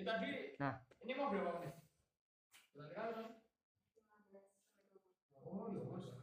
Tadi 0.00 0.56
Nah. 0.56 0.80
ini 1.04 1.12
mau 1.12 1.28
berapa 1.28 1.60
menit? 1.60 1.76
Kan? 2.80 5.06
Oh 5.44 5.68
iya. 5.68 5.92
Ya. 6.00 6.16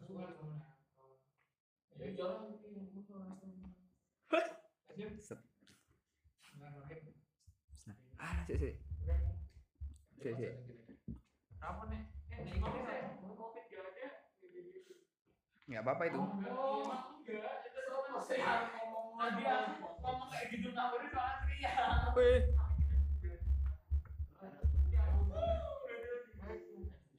Ah. 8.17 8.41
Apa 11.61 11.81
nih? 11.89 12.01
Eh, 12.33 12.41
ini 12.41 12.57
saya 12.57 13.61
gak 13.69 13.93
ada? 13.93 14.09
Apa-apa 15.77 16.03
itu. 16.09 16.17
Oh, 16.17 16.89
enggak. 17.21 17.53
Itu 17.67 17.79
sama 17.85 18.17
saya 18.23 18.71
ngomong 18.73 19.19
lagi 19.19 19.43
aku 19.45 19.85
ngomong 20.01 20.29
kayak 20.31 20.47
gitu 20.49 20.73
nawarin 20.73 21.11
soal 21.13 21.33
teriak. 21.45 21.77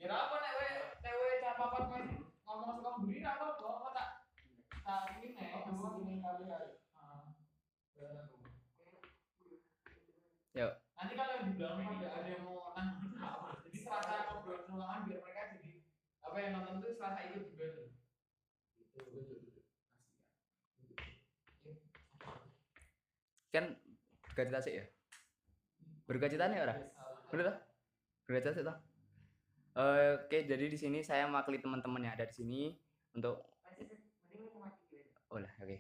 Wih. 0.09 0.15
Ya 0.17 0.25
apa 0.25 0.37
nek 0.41 0.53
we 0.57 0.69
nek 1.05 1.15
we 1.21 1.29
cah 1.45 1.53
papat 1.61 1.85
main 1.93 2.09
ngomong 2.49 2.81
suka 2.81 2.91
beri 3.05 3.21
apa 3.21 3.61
kok 3.61 3.77
kok 3.77 3.93
tak 3.93 4.09
tak 4.81 5.21
ini 5.21 5.37
nek 5.37 5.69
ngomong 5.69 6.01
ini 6.01 6.25
kali 6.25 6.49
kali. 6.49 6.81
Yuk. 10.57 10.73
Nanti 10.97 11.13
kalau 11.13 11.45
di 11.45 11.53
belakang 11.61 12.01
tidak 12.01 12.13
ada 12.25 12.29
yang 12.33 12.41
mau 12.41 12.73
apa. 12.73 13.61
Jadi 13.69 13.79
serasa 13.85 14.33
ngobrol 14.33 14.65
ulangan 14.73 15.05
biar 15.05 15.21
mereka 15.21 15.53
jadi 15.61 15.85
apa 16.25 16.37
yang 16.41 16.53
nonton 16.57 16.81
tuh 16.81 16.97
serasa 16.97 17.29
ikut 17.29 17.45
juga 17.53 17.67
tuh. 17.77 17.89
Kan 23.53 23.77
berkacita 24.25 24.59
sih 24.65 24.81
ya. 24.81 24.85
Berkacita 26.09 26.49
nih 26.49 26.65
orang. 26.65 26.81
Bener 27.29 27.45
toh? 27.53 27.57
Berkacita 28.25 28.57
sih 28.57 28.65
toh. 28.65 28.88
Eh, 29.79 30.19
Oke, 30.27 30.43
jadi 30.43 30.67
di 30.67 30.75
sini 30.75 31.07
saya 31.07 31.31
mewakili 31.31 31.63
teman-teman 31.63 32.03
yang 32.03 32.15
ada 32.19 32.27
di 32.27 32.35
sini 32.35 32.63
untuk 33.15 33.39
Oh 35.29 35.39
oke. 35.39 35.77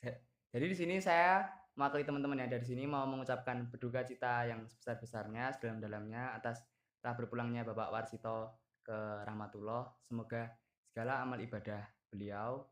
Ja- 0.00 0.20
Jadi 0.56 0.66
di 0.72 0.76
sini 0.78 0.96
saya 1.02 1.44
mewakili 1.76 2.06
teman-teman 2.08 2.38
yang 2.40 2.48
ada 2.48 2.62
di 2.62 2.68
sini 2.70 2.88
mau 2.88 3.04
mengucapkan 3.04 3.68
berduka 3.68 4.06
cita 4.08 4.48
yang 4.48 4.64
sebesar-besarnya, 4.64 5.52
sedalam-dalamnya 5.58 6.32
atas 6.38 6.64
telah 7.02 7.14
berpulangnya 7.18 7.66
Bapak 7.66 7.92
Warsito 7.92 8.56
ke 8.80 8.96
Rahmatullah. 9.28 9.90
Semoga 10.00 10.48
segala 10.88 11.20
amal 11.20 11.36
ibadah 11.42 11.84
beliau 12.08 12.64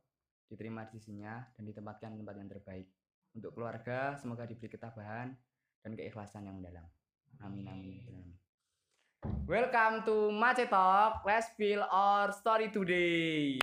diterima 0.48 0.88
di 0.88 0.96
sisinya 0.96 1.44
dan 1.58 1.68
ditempatkan 1.68 2.16
di 2.16 2.24
tempat 2.24 2.36
yang 2.40 2.48
terbaik. 2.48 2.88
Untuk 3.34 3.52
keluarga, 3.52 4.16
semoga 4.16 4.48
diberi 4.48 4.70
ketabahan 4.70 5.34
dan 5.82 5.92
keikhlasan 5.92 6.46
yang 6.48 6.62
mendalam. 6.62 6.86
Amin 7.42 7.66
amin. 7.68 8.00
amin. 8.08 8.43
Welcome 9.24 10.04
to 10.04 10.28
Mace 10.28 10.68
Talk. 10.68 11.24
Let's 11.24 11.48
feel 11.56 11.80
our 11.88 12.28
story 12.28 12.68
today. 12.68 13.56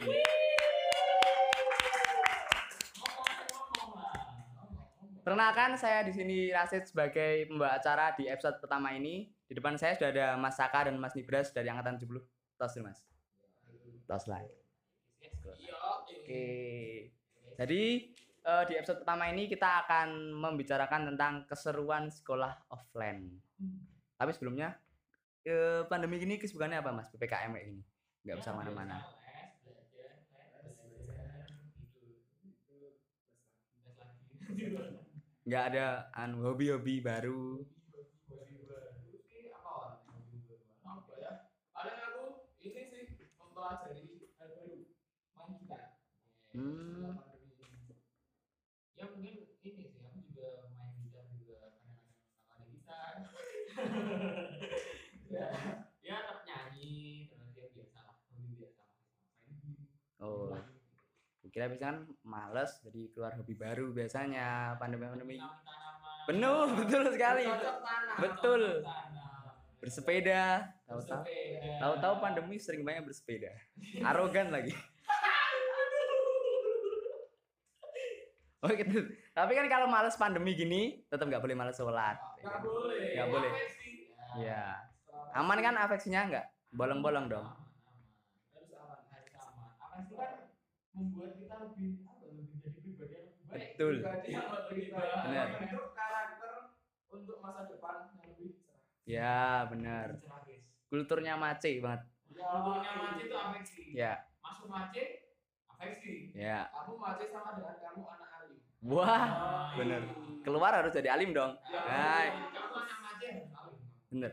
Perkenalkan 5.22 5.78
saya 5.78 6.02
di 6.02 6.18
sini 6.18 6.50
Rasid 6.50 6.90
sebagai 6.90 7.46
pembawa 7.46 7.78
acara 7.78 8.10
di 8.18 8.26
episode 8.26 8.58
pertama 8.58 8.90
ini. 8.98 9.30
Di 9.46 9.54
depan 9.54 9.78
saya 9.78 9.94
sudah 9.94 10.10
ada 10.10 10.28
Mas 10.34 10.58
Saka 10.58 10.90
dan 10.90 10.98
Mas 10.98 11.14
Nibras 11.14 11.54
dari 11.54 11.70
angkatan 11.70 12.02
70. 12.02 12.10
Tos 12.58 12.74
dulu, 12.74 12.90
Mas. 12.90 13.00
Tos 14.10 14.26
lah. 14.26 14.42
Oke. 16.10 16.46
Jadi 17.62 17.82
eh, 18.50 18.64
di 18.66 18.74
episode 18.82 19.06
pertama 19.06 19.30
ini 19.30 19.46
kita 19.46 19.86
akan 19.86 20.34
membicarakan 20.42 21.14
tentang 21.14 21.46
keseruan 21.46 22.10
sekolah 22.10 22.66
offline. 22.74 23.30
Tapi 24.18 24.34
sebelumnya 24.34 24.74
eh, 25.46 25.82
pandemi 25.90 26.18
ini 26.22 26.38
kesibukannya 26.42 26.82
apa, 26.82 26.92
Mas? 26.94 27.10
PPKM 27.14 27.52
kayak 27.54 27.68
gini. 27.70 27.84
Nggak 28.26 28.38
bisa 28.42 28.52
mana-mana. 28.54 29.02
Nggak 35.42 35.64
ada 35.74 36.06
anu 36.14 36.46
hobi-hobi 36.46 37.02
baru. 37.02 37.66
Apa 40.86 41.14
ya? 41.18 41.50
Paling 41.74 41.98
aku 41.98 42.24
ini 42.62 42.82
sih 42.94 43.26
mempelajari 43.42 44.32
hal 44.38 44.50
baru 44.54 44.86
main 45.34 45.52
gitar. 45.58 45.98
Hmm. 46.54 47.18
Ya 48.94 49.10
mungkin 49.10 49.50
ini 49.66 49.84
sih 49.90 50.06
aku 50.06 50.22
juga 50.30 50.70
main 50.78 50.94
gitar 51.02 51.26
juga 51.34 51.58
kadang-kadang 51.58 52.00
ada 52.54 52.66
gitar. 52.70 53.14
ya, 55.32 55.46
ya 56.06 56.16
tetap 56.22 56.40
nyanyi 56.46 57.28
terus 57.34 57.50
ya 57.58 57.66
biasa 57.74 57.98
lah, 57.98 58.16
hobi 58.30 58.62
biasa 58.62 58.82
main. 58.94 59.10
Oh. 60.22 60.54
Kira 61.52 61.68
bisa 61.68 61.92
kan 61.92 62.08
males 62.24 62.80
jadi 62.80 63.12
keluar 63.12 63.36
hobi 63.36 63.60
baru 63.60 63.92
biasanya 63.92 64.80
pandemi-pandemi. 64.80 65.36
Menanam 65.36 65.60
tanaman. 65.68 66.24
Penuh, 66.32 66.64
betul 66.80 67.04
sekali. 67.12 67.46
Betul. 68.24 68.64
Bersepeda, 69.82 70.70
tahu-tahu 70.86 71.26
tahu-tahu 71.82 72.16
pandemi 72.22 72.56
sering 72.62 72.86
banyak 72.88 73.04
bersepeda. 73.10 73.52
Arogan 74.06 74.54
lagi. 74.54 74.72
Oh 78.62 78.70
gitu. 78.70 79.10
Tapi 79.34 79.52
kan 79.58 79.66
kalau 79.66 79.90
males 79.90 80.14
pandemi 80.22 80.54
gini, 80.54 81.02
tetap 81.10 81.26
nggak 81.26 81.42
boleh 81.42 81.58
males 81.58 81.74
sholat. 81.74 82.14
Nggak 82.46 82.62
boleh. 82.62 83.06
Nggak 83.18 83.30
boleh. 83.34 83.52
Iya. 84.38 84.64
Aman 85.34 85.60
kan 85.66 85.76
afeksinya 85.82 86.30
nggak? 86.30 86.46
Bolong-bolong 86.78 87.26
dong. 87.26 87.48
Aman, 87.50 87.58
aman. 87.58 88.06
Harus 88.54 88.72
aman, 88.78 89.02
harus 89.10 89.34
aman. 89.42 89.70
Aman 89.82 90.00
itu 90.06 90.14
kan 90.14 90.31
membuat 90.92 91.32
kita 91.36 91.56
lebih 91.62 92.04
apa? 92.04 92.24
Lebih 92.26 92.46
jadi 92.58 92.80
pribadi 92.80 93.14
yang 93.14 93.26
lebih 93.28 93.46
baik. 93.48 93.70
Betul. 93.74 93.96
Pribadi 94.00 94.30
yang 94.32 94.48
lebih 94.52 94.84
baik. 94.90 95.12
Benar. 95.22 95.48
Membentuk 95.52 95.88
karakter 95.94 96.54
untuk 97.10 97.38
masa 97.40 97.62
depan 97.66 97.96
yang 98.12 98.26
lebih 98.28 98.50
cerah. 98.58 98.82
Ya 99.04 99.40
benar. 99.68 100.08
Lebih 100.14 100.24
cerah, 100.24 100.42
guys. 100.44 100.64
Kulturnya 100.88 101.34
mace 101.36 101.72
banget. 101.80 102.02
Kulturnya 102.28 102.92
mace 102.96 103.22
itu 103.22 103.36
afeksi. 103.36 103.84
Ya, 103.92 104.14
Masuk 104.42 104.68
mace, 104.68 105.04
afeksi. 105.68 106.14
ya. 106.34 106.68
Kamu 106.68 106.94
mace 106.96 107.26
sama 107.28 107.52
dengan 107.56 107.76
kamu 107.80 108.02
anak 108.08 108.30
alim. 108.40 108.58
Wah, 108.82 109.28
bener. 109.76 110.02
Keluar 110.42 110.72
harus 110.74 110.92
jadi 110.92 111.14
alim 111.14 111.32
dong. 111.32 111.54
Ya, 111.68 111.80
Nah, 111.86 112.26
kamu 112.52 112.76
anak 112.76 112.98
mace 113.00 113.28
harus 113.32 113.52
alim. 113.56 113.80
Bener. 114.10 114.32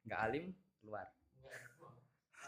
nggak 0.00 0.20
alim 0.26 0.44
keluar. 0.80 1.06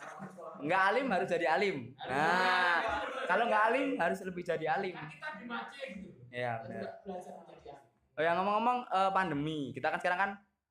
Enggak. 0.03 0.61
Nggak 0.63 0.83
alim 0.89 1.07
harus 1.09 1.29
jadi 1.29 1.47
alim. 1.49 1.77
Nah, 1.99 2.79
kalau 3.27 3.45
nggak 3.47 3.65
alim 3.69 3.89
harus 3.97 4.19
lebih 4.23 4.43
jadi 4.43 4.67
alim. 4.71 4.95
Kita 4.95 5.29
di 5.37 5.45
mace 5.45 5.83
gitu. 5.97 6.11
Ya 6.29 6.53
Kita 6.55 6.63
benar. 6.63 6.81
juga 6.81 6.91
belajar 7.03 7.35
menjadi 7.37 7.69
alim. 7.73 7.91
Oh 8.13 8.23
ya 8.23 8.31
ngomong-ngomong 8.37 8.79
eh, 8.87 9.11
pandemi, 9.11 9.61
kita 9.73 9.87
kan 9.89 9.99
sekarang 9.99 10.21
kan 10.21 10.31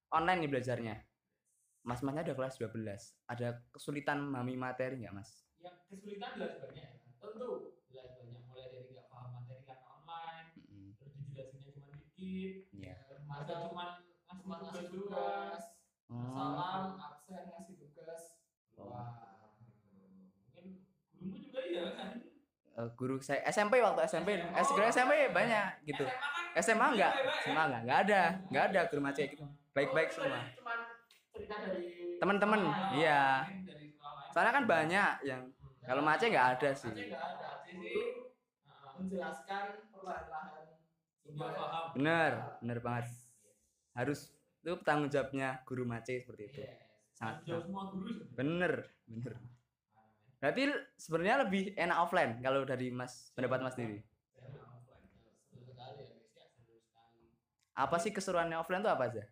online 0.10 0.40
nih 0.40 0.52
belajarnya. 0.52 0.96
Mas-masnya 1.82 2.22
udah 2.24 2.36
kelas 2.38 2.56
12. 2.56 2.78
Ada 3.26 3.48
kesulitan 3.70 4.22
memahami 4.22 4.56
materi 4.56 5.02
nggak 5.02 5.12
mas? 5.12 5.42
yang 5.58 5.78
kesulitan 5.86 6.34
jelas 6.34 6.58
banyak 6.58 6.74
ya 6.74 6.90
tentu 7.18 7.50
jelas 7.86 8.18
banyak 8.18 8.42
mulai 8.50 8.66
dari 8.68 8.90
nggak 8.90 9.06
paham 9.08 9.30
materi 9.30 9.62
karena 9.62 9.86
online 9.86 10.48
Mm-mm. 10.58 10.90
terus 10.98 11.14
dijelasinnya 11.22 11.70
cuma 11.78 11.94
dikit 11.94 12.54
Iya. 12.74 12.96
masa 13.30 13.54
cuma 13.62 13.86
ngasih 14.58 14.90
tugas 14.90 14.90
tugas 14.90 15.62
Oh, 16.10 16.34
salam 16.34 16.98
absen 16.98 17.46
ngasih 17.46 17.76
tugas 18.92 19.00
Oh. 19.00 19.00
wah 19.00 19.12
mungkin 20.52 20.66
gurumu 21.16 21.38
juga 21.40 21.60
iya 21.64 21.84
kan 21.96 22.10
eh, 22.72 22.90
guru 22.94 23.16
saya 23.18 23.40
SMP 23.46 23.80
waktu 23.80 24.02
SMP, 24.06 24.30
SMA. 24.36 24.60
SMP, 24.60 24.80
SMP 24.90 25.12
banyak 25.30 25.66
gitu. 25.86 26.04
SMA 26.04 26.12
kan 26.52 26.62
SMA 26.62 26.86
enggak? 26.92 27.14
ya? 27.14 27.24
SMA 27.42 27.64
enggak? 27.64 27.82
Enggak 27.82 28.00
ada, 28.02 28.22
enggak 28.48 28.64
ada 28.68 28.80
guru 28.88 29.02
macet 29.02 29.28
gitu. 29.30 29.46
Baik-baik 29.72 30.10
Oh, 30.10 30.16
semua. 30.20 30.40
Teman-teman, 32.18 32.60
lain, 32.62 32.92
iya. 32.98 33.48
lain. 33.48 33.92
Soalnya 34.30 34.54
kan 34.54 34.66
banyak 34.66 35.12
yang 35.24 35.42
Hmm. 35.42 35.84
kalau 35.84 36.02
macet 36.02 36.28
nggak 36.30 36.48
ada 36.58 36.70
sih. 36.72 36.92
Macet 36.92 37.08
nggak 37.08 37.24
ada 37.24 37.50
sih 37.62 37.76
Guru 37.76 37.88
Heeh. 37.88 38.94
menjelaskan 38.98 39.64
perlahan-lahan 39.90 40.66
Hingga 41.22 41.48
paham 41.50 41.86
Bener, 41.96 42.32
bener 42.60 42.80
banget. 42.80 43.06
Harus 43.92 44.20
itu 44.58 44.74
tanggung 44.82 45.08
jawabnya 45.08 45.64
guru 45.64 45.84
macet 45.84 46.22
seperti 46.22 46.44
itu. 46.48 46.60
Yes. 46.62 46.91
Bener, 48.34 48.74
bener. 49.06 49.34
Berarti 50.42 50.62
sebenarnya 50.98 51.46
lebih 51.46 51.78
enak 51.78 51.98
offline 52.02 52.42
kalau 52.42 52.66
dari 52.66 52.90
Mas 52.90 53.30
pendapat 53.38 53.62
Mas 53.62 53.78
sekali 53.78 54.02
ya 54.02 54.02
ya 54.02 54.06
Apa 57.78 58.02
sih 58.02 58.10
keseruannya 58.10 58.58
offline 58.58 58.82
itu 58.82 58.90
apa 58.90 59.06
aja? 59.06 59.24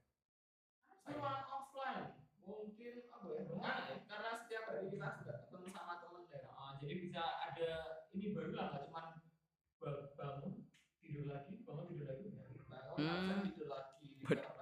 Seruan 1.02 1.42
offline 1.50 2.14
mungkin 2.46 2.94
apa 3.10 3.26
ya 3.34 3.42
ya? 3.42 3.96
karena 4.06 4.30
setiap 4.38 4.64
hari 4.70 4.86
kita 4.94 5.08
sudah 5.18 5.36
ketemu 5.50 5.68
sama 5.74 5.94
teman 5.98 6.22
ya 6.30 6.40
Nah, 6.46 6.72
jadi 6.78 6.94
bisa 7.02 7.24
ada 7.42 7.70
ini 8.14 8.26
baru 8.30 8.54
lah 8.54 8.66
nggak 8.70 8.82
cuma 8.86 9.02
ba- 9.82 10.14
bangun 10.14 10.70
tidur 11.02 11.26
lagi 11.26 11.54
bangun 11.66 11.86
tidur 11.90 12.06
lagi 12.06 12.26
bangun 12.30 12.58
Hmm. 13.00 13.10
absen 13.10 13.38
tidur 13.50 13.68
lagi 13.72 14.06
ya 14.14 14.30
itu 14.30 14.59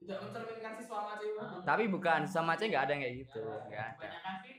tidak 0.00 0.18
mencerminkan 0.24 0.72
siswa 0.80 0.98
macam 1.04 1.26
itu 1.28 1.44
Tapi 1.60 1.84
bukan 1.92 2.20
sama 2.24 2.56
aja 2.56 2.64
nggak 2.64 2.84
ada 2.88 2.92
yang 2.96 3.02
kayak 3.04 3.16
gitu, 3.20 3.44
nggak 3.68 3.84
ada. 3.84 4.08
Sih 4.40 4.54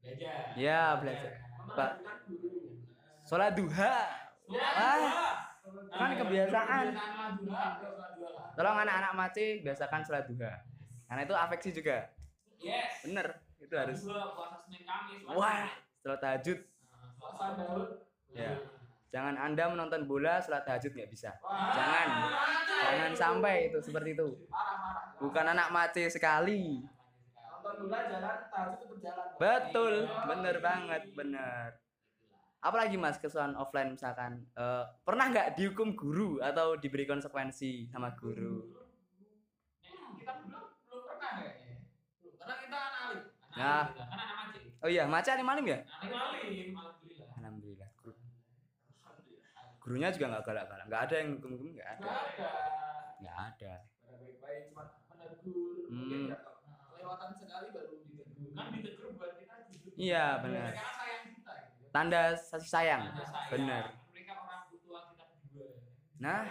belajar. 0.00 0.36
Ya, 0.56 0.82
belajar. 0.96 1.32
guru 1.66 2.80
Sholat 3.26 3.52
duha. 3.58 3.96
Ah, 4.54 5.50
kan 5.90 6.10
kebiasaan. 6.14 6.86
Tolong 8.56 8.76
anak-anak 8.86 9.12
mace 9.18 9.60
biasakan 9.66 10.00
sholat 10.06 10.24
duha. 10.30 10.62
Karena 11.10 11.22
itu 11.26 11.34
afeksi 11.34 11.70
juga. 11.74 12.06
Yes. 12.56 13.04
Bener, 13.04 13.42
itu 13.60 13.74
harus. 13.74 14.00
Wah, 15.28 15.68
sholat 16.00 16.20
tahajud. 16.22 16.58
Puasa 17.18 17.62
Daud 17.66 18.06
Ya. 18.36 18.52
Jangan 19.14 19.38
Anda 19.38 19.70
menonton 19.70 20.04
bola 20.10 20.42
sholat 20.42 20.66
tahajud 20.66 20.90
nggak 20.92 21.10
bisa. 21.10 21.30
Jangan. 21.46 22.08
Jangan 22.66 23.12
sampai 23.14 23.70
itu 23.70 23.78
seperti 23.78 24.18
itu. 24.18 24.28
Bukan 25.22 25.46
anak 25.46 25.70
mace 25.70 26.10
sekali. 26.10 26.82
nonton 27.36 27.86
bola 27.86 27.98
jalan 28.06 28.38
tahajud 28.50 28.78
tetap 28.78 28.98
jalan 29.02 29.26
Betul, 29.38 29.94
bener 30.06 30.56
banget, 30.58 31.02
bener. 31.14 31.68
Apalagi 32.62 32.98
mas 32.98 33.18
kesukaan 33.22 33.54
offline 33.54 33.94
misalkan 33.94 34.42
eh, 34.58 34.84
pernah 35.06 35.30
nggak 35.30 35.54
dihukum 35.54 35.94
guru 35.94 36.42
atau 36.42 36.74
diberi 36.74 37.06
konsekuensi 37.06 37.86
sama 37.94 38.10
guru? 38.18 38.66
Kita 40.18 40.32
belum 40.42 40.62
belum 40.90 41.02
pernah 41.06 41.30
kayaknya. 41.38 41.74
Karena 42.42 42.54
kita 42.58 42.76
anak 42.78 43.00
alim. 43.06 43.22
Nah. 43.54 43.84
alim 43.86 44.08
anak. 44.10 44.36
Oh 44.84 44.90
iya, 44.90 45.08
maca 45.08 45.32
di 45.34 45.44
malam 45.46 45.64
ya? 45.64 45.78
Alim, 46.04 46.76
Gurunya 49.86 50.10
juga 50.10 50.26
nggak 50.34 50.44
galak-galak, 50.44 50.86
nggak 50.90 51.02
ada 51.06 51.14
yang 51.14 51.28
hukum-hukum, 51.38 51.70
nggak 51.78 51.88
ada, 51.94 52.02
nggak 52.02 52.18
ada 52.18 52.46
nggak 53.22 53.36
ada. 53.38 53.74
Pada 54.02 54.16
baik-baik 54.18 54.62
cuma 54.68 54.82
menegur 55.14 55.86
mungkin 55.86 56.20
Hmm. 56.26 56.34
kelewatan 56.90 57.30
sekali 57.38 57.66
baru 57.70 57.92
ditegur 58.02 58.50
Kan 58.56 58.66
ditegur 58.74 59.08
buat 59.14 59.32
kita 59.38 59.54
jujur. 59.70 59.92
Iya, 59.94 60.24
benar. 60.42 60.70
Mereka 60.74 60.90
sayang 60.90 61.22
kita 61.30 61.52
gitu. 61.54 61.84
Tanda 61.94 62.20
kasih 62.34 62.66
sayang, 62.66 63.02
sayang. 63.14 63.48
bener. 63.54 63.84
Mereka 64.10 64.32
orang 64.36 64.60
tua 64.74 65.00
kita 65.14 65.24
berdua. 65.30 65.68
Nah, 66.18 66.42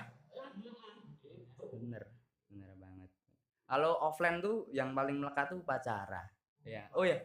bener, 1.75 2.03
bener 2.47 2.71
banget. 2.79 3.09
Kalau 3.65 3.91
offline 3.99 4.39
tuh 4.39 4.69
yang 4.71 4.95
paling 4.95 5.17
melekat 5.19 5.51
tuh 5.51 5.59
upacara. 5.59 6.23
Ya, 6.63 6.87
oh 6.97 7.03
ya, 7.05 7.19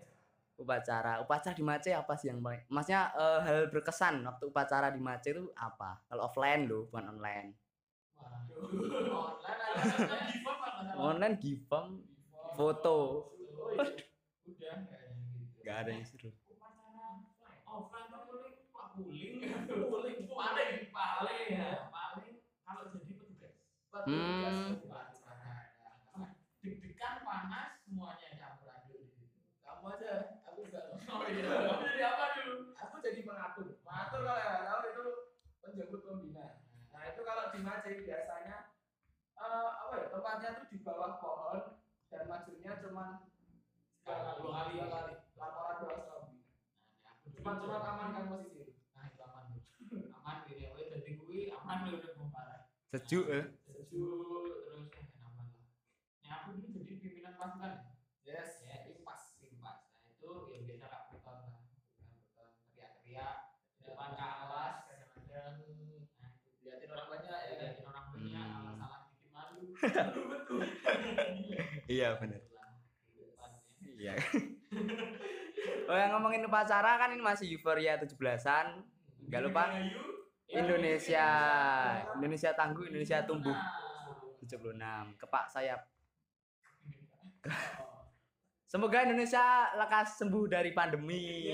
upacara. 0.61 1.19
Upacara 1.25 1.57
di 1.57 1.65
Mace 1.65 1.91
apa 1.97 2.13
sih 2.21 2.29
yang 2.29 2.45
paling? 2.45 2.63
Maksudnya 2.69 3.11
eh, 3.17 3.41
hal 3.41 3.59
berkesan 3.73 4.21
waktu 4.29 4.45
upacara 4.53 4.93
di 4.93 5.01
Mace 5.01 5.33
itu 5.33 5.49
apa? 5.57 6.05
Kalau 6.05 6.29
offline 6.29 6.69
loh, 6.69 6.87
bukan 6.93 7.17
online. 7.17 7.57
Waduh. 8.21 9.41
Online 11.01 11.37
gifam, 11.41 12.05
foto. 12.53 13.33
Nggak 15.65 15.77
ada 15.87 15.91
yang 15.91 16.05
seru. 16.05 16.29
Upacara 16.29 17.01
offline 17.71 18.07
tuh 18.11 18.53
paling 18.75 19.07
puling 19.87 20.27
paling 20.27 20.91
paling 20.91 21.47
ya 21.49 21.89
paling 21.89 22.43
kalau 22.67 22.91
jadi 22.93 23.13
petugas. 23.17 23.55
Hmm. 24.05 24.77
Upacara. 24.83 25.71
Deg-degan 26.61 27.25
panas 27.25 27.81
semuanya 27.87 28.37
campur 28.37 28.69
aduk 28.69 29.01
di 29.01 29.09
situ. 29.17 29.41
kamu 29.65 29.97
aja 29.97 30.40
Oh 31.11 31.23
iya. 31.27 31.43
Kamu 31.43 31.83
jadi 31.85 32.03
apa 32.07 32.25
dulu? 32.37 32.55
aku 32.73 32.95
jadi 33.01 33.21
pengatur 33.23 33.67
pengatur 33.83 34.21
kalau 34.23 34.41
yang 34.41 34.63
tahu 34.65 34.81
itu 34.87 35.05
penjemput 35.61 36.01
pembina 36.03 36.47
nah 36.91 37.03
itu 37.07 37.21
kalau 37.21 37.45
di 37.51 37.61
Mace 37.61 37.91
biasanya 38.01 38.57
eh, 39.35 39.69
apa 39.73 39.93
ya 39.97 40.07
tempatnya 40.09 40.49
tuh 40.57 40.67
di 40.69 40.79
bawah 40.81 41.13
pohon 41.17 41.59
dan 42.09 42.23
majunya 42.25 42.73
cuman 42.79 43.09
Sekali, 44.01 44.41
dua 44.41 44.51
kali. 44.55 44.73
dua 44.75 44.87
kali 44.89 45.13
laporan 45.35 45.77
dua 45.79 45.93
kali 45.99 46.29
cuma 47.31 47.51
cuma 47.57 47.77
amankan 47.81 48.25
posisi 48.29 48.65
Nah, 48.91 49.05
itu 49.07 49.21
aman. 49.23 49.45
Aman 50.13 50.37
gitu 50.45 50.61
ya. 50.61 50.71
Jadi 50.77 51.13
kuwi 51.17 51.49
aman 51.49 51.89
udah 51.89 52.13
parah. 52.29 52.61
Sejuk 52.87 53.25
eh. 53.29 53.45
sejuk 53.65 54.53
terus 54.67 54.89
eh, 54.93 55.25
aman 55.25 55.47
lah. 55.49 55.65
Nah, 56.21 56.33
aku 56.43 56.49
dulu 56.55 56.69
jadi 56.75 56.93
pimpinan 56.97 57.35
pasukan. 57.35 57.73
yes 58.21 58.61
Ya, 58.63 58.85
impas, 58.85 59.41
impas. 59.41 59.79
Nah, 59.97 60.11
itu 60.11 60.29
ya 60.53 60.59
biasa 60.61 60.85
kak 60.87 61.03
putar 61.09 61.37
lah. 61.41 61.55
Putar, 62.29 62.47
teriak-teriak 62.69 63.37
di 63.73 63.83
depan 63.85 64.11
kelas 64.13 64.75
kadang-kadang. 64.85 65.55
Nah, 66.19 66.31
liatin 66.61 66.91
orang 66.91 67.09
banyak 67.09 67.31
ya 67.33 67.55
liatin 67.57 67.85
orang 67.85 68.07
banyak, 68.11 68.29
Hmm. 68.37 68.53
kalau 68.53 68.75
salah 68.77 69.01
dikit 69.09 69.31
malu. 69.33 69.59
Malu 69.65 69.70
betul. 69.81 70.61
Iya, 71.91 72.15
ya. 72.17 72.39
Iya. 74.01 74.15
oh 75.91 75.97
yang 75.97 76.17
ngomongin 76.17 76.47
upacara 76.47 76.97
kan 76.97 77.13
ini 77.13 77.21
masih 77.25 77.49
euforia 77.57 78.01
17-an. 78.01 78.81
Nggak 79.29 79.43
lupa 79.45 79.69
Dirgahayu, 79.69 80.03
Indonesia. 80.51 81.29
Indonesia 82.17 82.51
tangguh, 82.57 82.85
Indonesia 82.91 83.23
tumbuh. 83.27 83.55
Nah. 83.55 83.89
76. 84.45 85.21
Kepak 85.21 85.45
sayap. 85.53 85.81
Semoga 88.71 89.03
Indonesia 89.03 89.75
lekas 89.75 90.15
sembuh 90.23 90.47
dari 90.47 90.71
pandemi. 90.71 91.51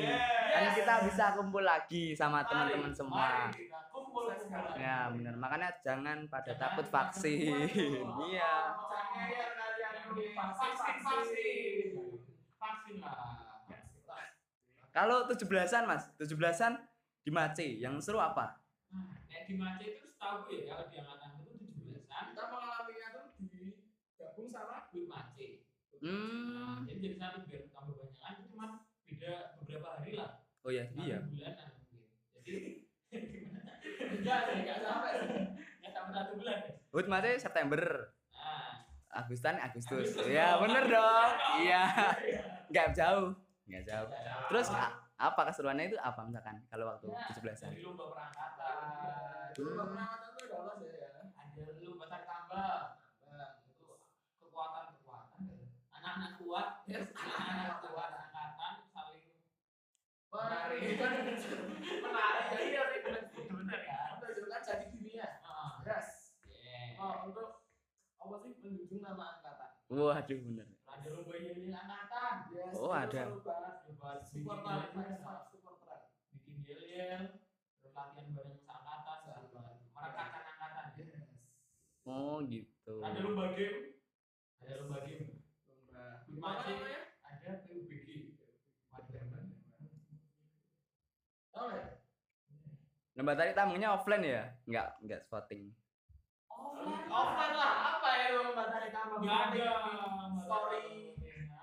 Dan 0.52 0.68
kita 0.76 1.00
bisa 1.08 1.32
kumpul 1.32 1.64
lagi 1.64 2.12
sama 2.12 2.44
teman-teman 2.44 2.92
semua. 2.92 3.48
mari 3.48 3.56
kita 3.56 3.88
kumpul. 3.88 4.28
Ya, 4.76 5.08
benar. 5.08 5.32
Makanya 5.40 5.72
jangan 5.80 6.28
pada 6.28 6.52
Jangan 6.52 6.60
takut 6.60 6.86
vaksin. 6.92 8.04
Iya. 8.04 8.52
Jangan 8.68 9.32
ya 9.32 9.46
kalian 9.48 9.94
ini 10.12 10.24
vaksin, 10.36 10.72
vaksin. 10.76 11.88
Vaksin 12.60 12.96
lah. 13.00 13.48
Kalau 14.92 15.24
17-an, 15.24 15.88
Mas. 15.88 16.04
17-an 16.20 16.84
di 17.24 17.32
Mace. 17.32 17.80
Yang 17.80 18.12
seru 18.12 18.20
apa? 18.20 18.60
Nah, 18.92 19.24
nek 19.24 19.48
di 19.48 19.56
Mace 19.56 19.88
itu 19.88 20.04
setahu 20.04 20.52
ya, 20.52 20.68
kalau 20.68 20.84
di 20.92 20.96
angkatan 21.00 21.40
itu 21.40 21.52
17-an 21.80 22.22
kita 22.32 22.44
mengalaminya 22.52 23.08
tuh 23.16 23.24
digabung 23.40 24.48
sama 24.52 24.84
Mace. 24.92 25.35
Nah, 25.98 26.12
Hmm. 26.76 26.76
jadi 26.84 26.98
jadi 27.02 27.16
satu 27.16 27.38
biar 27.42 27.62
tambah 27.66 27.94
banyak 27.94 28.14
kan 28.14 28.32
itu 28.34 28.46
cuma 28.48 28.66
beda 29.02 29.32
beberapa 29.56 29.88
hari 29.94 30.12
lah. 30.12 30.30
Oh 30.60 30.68
iya, 30.68 30.84
Satu 30.86 31.02
iya. 31.02 31.18
bulanan 31.20 31.68
mungkin. 31.72 32.00
Jadi 32.34 32.54
enggak 34.16 34.38
sih 34.44 34.56
enggak 34.58 34.78
sampai 34.80 35.12
sih 35.20 35.42
nggak 35.78 35.92
sampai 35.92 36.12
satu 36.12 36.32
bulan 36.34 36.58
ya. 36.60 36.72
Hut 36.90 37.06
Mace 37.06 37.30
September. 37.38 37.82
Nah, 38.30 38.72
Agustan 39.14 39.56
Agustus. 39.58 39.96
Agustus 40.12 40.26
Ya, 40.26 40.54
dong. 40.54 40.66
bener 40.66 40.84
dong. 40.86 41.30
Iya. 41.58 41.82
Nggak 42.68 42.88
jauh. 42.92 43.28
Nggak 43.64 43.84
jauh. 43.84 44.08
ya, 44.10 44.34
Terus 44.46 44.68
a- 44.70 44.94
apa 45.16 45.40
keseruannya 45.44 45.88
itu 45.88 45.96
apa 45.96 46.20
misalkan 46.22 46.60
kalau 46.66 46.86
waktu 46.88 47.08
ya, 47.08 47.24
17-an? 47.32 47.72
dari 47.72 47.80
lomba 47.80 48.04
perangkatan. 48.06 49.48
dulu 49.56 49.70
pengamatan 49.74 50.18
tuh 50.20 50.32
ada 50.36 50.44
lolos 50.52 50.78
ya 50.84 51.08
Ada 51.32 51.62
lomba 51.80 52.04
tarik 52.06 52.26
tambah. 52.26 52.76
Nah, 53.24 53.48
itu 53.64 53.86
kekuatan 54.36 54.82
kekuatan. 54.92 55.40
Anak-anak 55.90 56.30
kuat, 56.56 56.88
Yes. 56.88 57.12
anak-anak 57.12 57.76
kuat 57.84 58.10
angkatan 58.16 58.74
saling 58.88 59.28
menarik 60.32 60.80
menarik. 60.96 61.36
menarik 62.04 62.44
jadi 62.48 62.64
ya 62.72 62.82
bener 62.96 63.80
kan. 63.84 64.16
menunjukkan 64.16 64.60
jadi 64.64 64.88
Ah, 65.44 65.84
yes 65.84 66.32
oh 66.96 67.28
untuk 67.28 67.68
apa 68.16 68.34
sih 68.40 68.56
menjunjung 68.56 69.04
nama 69.04 69.36
angkatan 69.36 69.70
Waduh, 69.86 70.16
bener. 70.42 70.66
Ada 70.82 71.08
lomba 71.12 71.36
yel 71.36 71.60
angkatan. 71.70 72.34
yes 72.50 72.72
Oh, 72.74 72.88
ada. 72.88 73.22
seru 73.28 73.38
banget 73.38 73.84
Coba 73.84 74.10
support 74.24 74.64
bikin 76.32 76.88
terus 77.76 77.92
latihan 77.92 78.32
bareng 78.32 78.56
seangkatan, 78.58 79.18
merekatkan 79.92 80.42
angkatan. 80.48 80.86
yes 80.96 81.28
Oh, 82.02 82.40
gitu. 82.40 82.94
Ada 82.98 83.18
lomba 83.20 83.52
game, 83.52 84.00
ada 84.58 84.72
lomba 84.80 85.04
game. 85.04 85.35
Apa 86.48 86.62
namanya 86.64 87.00
ada 87.22 87.50
PUBG. 87.62 88.08
Tahu 91.50 91.66
ya 91.72 91.84
Lomba 93.16 93.32
tarik 93.32 93.56
tamunya 93.56 93.88
offline 93.88 94.20
ya? 94.22 94.44
Enggak, 94.64 94.88
enggak 95.00 95.20
voting. 95.26 95.72
Offline. 96.46 97.08
offline 97.08 97.54
lah 97.54 97.72
apa 97.96 98.08
ya 98.12 98.26
lomba 98.36 98.64
tarik 98.68 98.90
tambah 98.92 99.18
Nggak 99.18 99.40
ada. 99.50 99.68
story 100.38 100.84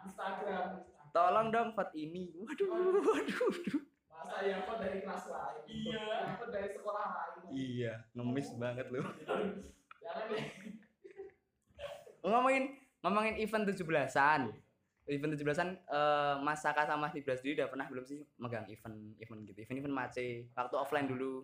Instagram 0.04 0.66
Tolong 1.14 1.48
dong 1.48 1.70
vote 1.72 1.94
ini. 1.94 2.34
Waduh, 2.34 2.66
waduh, 2.74 3.06
waduh. 3.06 3.82
masa 4.10 4.42
yang 4.42 4.66
kok 4.66 4.82
dari 4.82 5.00
kelas 5.00 5.26
lain 5.28 5.62
Iya. 5.68 6.06
kok 6.36 6.50
dari 6.50 6.70
sekolah 6.72 7.06
lain 7.06 7.54
Iya, 7.54 7.94
ngemis 8.14 8.50
banget 8.58 8.88
lu. 8.90 9.06
jangan 10.02 10.26
deh 10.28 10.46
ngomongin 12.24 12.64
ngomongin 13.00 13.36
event 13.38 13.68
17-an 13.68 14.42
event 15.12 15.36
17-an 15.36 15.70
uh, 15.92 15.96
eh, 15.96 16.36
Mas 16.40 16.64
Saka 16.64 16.88
sama 16.88 17.12
Mas 17.12 17.16
Ibra 17.20 17.36
sendiri 17.36 17.60
udah 17.60 17.70
pernah 17.70 17.88
belum 17.92 18.06
sih 18.08 18.24
megang 18.40 18.68
event 18.72 19.20
event 19.20 19.42
gitu. 19.44 19.60
Event 19.60 19.80
event 19.84 19.96
mace 19.96 20.48
waktu 20.56 20.76
offline 20.80 21.12
dulu. 21.12 21.44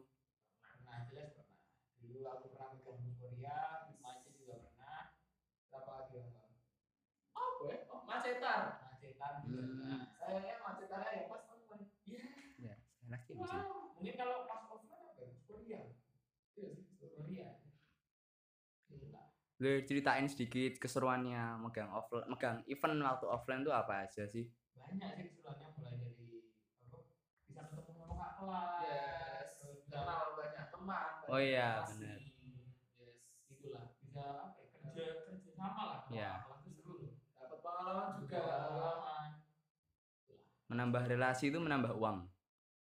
Nah 0.88 1.04
jelas 1.12 1.36
pernah. 1.36 1.60
Dulu 2.00 2.20
aku 2.24 2.46
pernah 2.56 2.70
megang 2.80 3.00
Korea 3.20 3.58
mace 4.00 4.28
juga 4.40 4.56
pernah. 4.64 5.12
Berapa 5.68 5.92
lagi 5.92 6.14
yang 6.24 6.32
oh 7.36 7.50
gue 7.60 7.68
ya? 7.76 7.78
oh 7.92 8.02
macetan. 8.08 8.62
Macetan 8.80 9.34
hmm. 9.44 10.00
sayangnya 10.16 10.56
macetannya 10.64 11.10
ya 11.12 11.24
pas 11.28 11.44
online 11.52 11.88
iya 12.08 12.26
ya, 12.60 12.76
ya. 12.76 13.18
Wow. 13.36 13.96
mungkin 14.00 14.16
kalau 14.16 14.48
pas 14.48 14.64
offline 14.72 15.04
apa 15.04 15.20
ya? 15.20 15.32
Korea 15.44 15.68
iya 15.68 15.80
sih 16.56 16.89
boleh 19.60 19.84
ceritain 19.84 20.24
sedikit 20.26 20.80
keseruannya 20.80 21.60
megang 21.60 21.92
offline 21.92 22.24
megang 22.26 22.64
event 22.66 22.96
waktu 22.98 23.26
offline 23.28 23.60
tuh 23.60 23.72
apa 23.72 24.08
aja 24.08 24.24
sih 24.24 24.48
banyak 24.74 25.10
sih 25.14 25.26
keseruannya 25.30 25.68
mulai 25.76 25.96
dari 26.00 26.40
apa 26.80 26.98
bisa 27.44 27.62
ketemu 27.68 27.92
sama 28.00 28.16
kak 28.16 28.32
kelas 28.38 28.72
Yes. 28.80 29.52
terus 29.60 29.78
bisa 29.82 30.00
Kenal 30.00 30.32
banyak 30.34 30.66
teman. 30.70 31.04
Oh 31.26 31.36
banyak 31.36 31.44
iya, 31.46 31.68
relasi. 31.76 31.92
benar. 32.00 32.20
yes 32.96 33.16
itulah 33.50 33.84
bisa 33.92 34.24
apa 34.40 34.60
ya 34.64 34.68
kerja 34.80 35.04
kerja 35.28 35.52
sama 35.54 35.82
lah 35.84 35.98
kalau 36.00 36.16
Iya. 36.16 36.32
kelas 36.40 36.62
itu 36.64 36.80
seru 36.80 36.94
loh 36.96 37.14
Dapat 37.36 37.60
pengalaman 37.60 38.08
juga. 38.18 38.40
pengalaman 38.64 39.26
menambah 40.70 41.04
relasi 41.06 41.44
itu 41.50 41.58
menambah 41.58 41.92
uang 41.94 42.18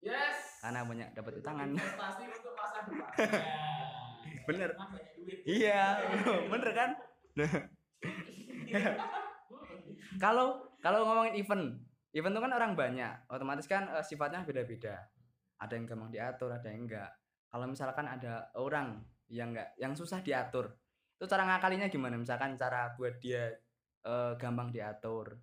Yes. 0.00 0.38
karena 0.58 0.80
banyak 0.82 1.08
dapat 1.12 1.32
utangan 1.36 1.68
Investasi 1.68 2.22
untuk 2.32 2.52
masa 2.54 2.78
depan. 2.82 3.08
ya 4.52 4.68
Bener. 4.68 4.70
duit? 5.16 5.38
Iya 5.48 5.80
bener 6.52 6.70
kan? 6.76 6.90
Kalau 10.22 10.60
kalau 10.82 11.06
ngomongin 11.06 11.34
event 11.40 11.64
event 12.12 12.34
itu 12.36 12.40
kan 12.44 12.52
orang 12.52 12.72
banyak. 12.76 13.14
Otomatis 13.32 13.66
kan 13.66 13.88
eh, 13.88 14.04
sifatnya 14.04 14.44
beda-beda. 14.44 15.00
Ada 15.62 15.78
yang 15.78 15.86
gampang 15.88 16.10
diatur 16.12 16.50
ada 16.52 16.68
yang 16.68 16.84
enggak. 16.88 17.10
Kalau 17.48 17.66
misalkan 17.68 18.06
ada 18.08 18.48
orang 18.58 19.00
yang 19.32 19.54
enggak 19.54 19.72
yang 19.80 19.92
susah 19.96 20.20
diatur 20.20 20.76
itu 21.16 21.24
cara 21.30 21.46
ngakalinya 21.46 21.86
gimana? 21.88 22.18
Misalkan 22.18 22.58
cara 22.58 22.92
buat 22.98 23.16
dia 23.22 23.54
eh, 24.04 24.32
gampang 24.36 24.74
diatur. 24.74 25.38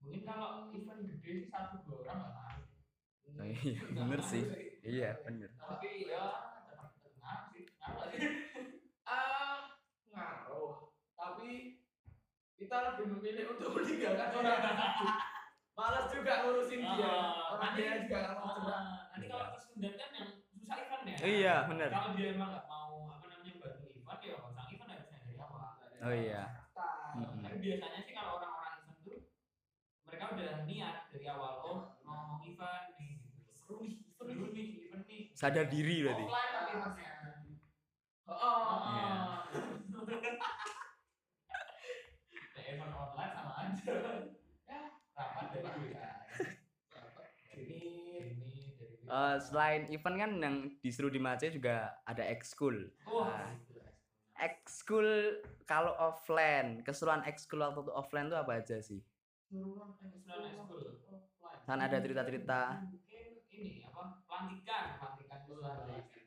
Mungkin 0.00 0.24
kalau 0.24 0.68
event 0.72 1.00
gede 1.06 1.44
sih 1.44 1.48
satu 1.48 1.80
dua 1.86 2.04
orang 2.08 2.18
nggak 2.24 2.32
tahu. 2.34 2.60
Oh 3.34 3.46
iya, 3.50 3.80
bener 3.90 4.20
sih. 4.22 4.44
iya 4.86 5.10
bener. 5.26 5.50
Tapi 5.58 6.06
ya 6.06 6.22
tetap 6.70 6.92
ngaruh 7.18 7.46
sih 7.50 7.62
ngaruh 7.66 7.98
sih 7.98 8.02
Ah, 9.04 9.68
ngaruh. 10.08 10.88
Tapi 11.14 11.50
kita 12.54 12.76
lebih 12.88 13.06
memilih 13.12 13.44
untuk 13.52 13.70
meninggalkan 13.72 14.28
orang 14.32 14.60
tersebut. 14.60 15.16
Malas 15.74 16.06
juga 16.08 16.32
ngurusin 16.40 16.80
dia. 16.80 17.02
Ah, 17.04 17.52
Orang 17.52 17.62
nanti- 17.68 17.82
dia 17.82 17.92
juga 18.00 18.16
nggak 18.20 18.36
mau 18.36 18.50
gerak. 18.56 18.78
Ah, 18.78 19.02
nanti 19.10 19.26
kalau 19.26 19.46
tersendat 19.50 19.92
kan 19.94 20.08
yang 20.12 20.28
susah 20.48 20.76
event 20.76 21.02
ya 21.04 21.16
Iya, 21.20 21.54
bener. 21.66 21.88
kalau 21.90 22.10
dia 22.14 22.28
emang 22.30 22.50
nggak 22.50 22.66
mau 22.66 22.90
apa 23.10 23.24
namanya 23.26 23.52
bantu 23.56 23.86
event 23.90 24.20
ya 24.20 24.32
kalau 24.34 24.50
sang 24.50 24.68
event 24.68 24.88
harusnya 24.88 25.18
dari 25.20 25.34
awal 25.36 25.68
Oh 26.00 26.14
iya. 26.14 26.42
Mm-mm. 27.14 27.40
tapi 27.40 27.56
biasanya 27.60 28.00
sih 28.02 28.12
kalau 28.12 28.32
orang-orang 28.36 28.74
event 28.80 28.98
tuh 29.00 29.18
mereka 30.04 30.24
udah 30.30 30.50
niat 30.64 30.96
dari 31.08 31.26
awal 31.28 31.52
oh 31.60 31.78
mau 32.00 32.14
ngomong 32.16 32.42
event 32.44 32.84
nih 32.96 33.12
seru 33.48 33.74
nih 33.80 33.94
event 34.04 34.26
seru 34.26 34.46
nih 34.48 34.66
event 34.80 35.04
nih 35.04 35.22
sadar 35.32 35.66
diri 35.66 35.96
berarti 36.00 36.24
Offline 36.24 36.50
tapi 36.52 36.70
eventnya. 36.72 37.10
Oh, 38.24 38.36
Iya. 38.88 39.12
Nah, 41.44 42.62
event 42.64 42.92
online 42.92 43.32
sama 43.32 43.52
aja. 43.60 43.92
Ya 44.64 44.80
rapat 45.12 45.46
dari 45.52 45.68
duit 45.70 45.94
Ini 47.54 47.78
ini 47.78 48.52
dari 48.74 48.96
duit. 48.96 49.04
Eh, 49.04 49.36
selain 49.38 49.82
event 49.88 50.16
kan 50.16 50.30
yang 50.40 50.56
disuruh 50.80 51.12
di 51.12 51.20
Mace 51.20 51.52
juga 51.52 51.92
ada 52.02 52.24
ekskul 52.24 52.88
wah 53.04 53.28
Nah, 53.28 53.52
ekskul 54.42 55.06
kalau 55.62 55.92
offline 55.94 56.80
keseruan 56.80 57.22
ekskul 57.22 57.60
waktu 57.60 57.80
itu 57.80 57.92
offline 57.92 58.26
tuh 58.26 58.36
apa 58.36 58.58
aja 58.58 58.80
sih? 58.80 58.98
Suruhan 59.44 59.94
Keseruan 59.94 60.50
ekskul. 60.50 60.80
offline. 60.98 61.62
kan 61.64 61.78
ada 61.78 61.96
cerita-cerita. 61.96 62.60
Mungkin 62.82 63.28
ini 63.48 63.84
apa? 63.84 64.18
Pelantikan. 64.24 64.84
Pelantikan 64.98 65.38
ada 65.62 65.94
asik 65.94 66.26